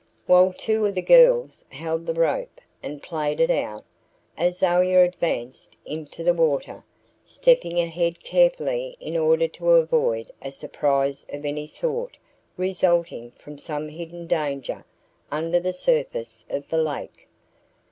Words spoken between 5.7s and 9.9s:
into the water, stepping ahead carefully in order to